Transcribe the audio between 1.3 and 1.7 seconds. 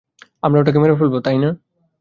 না?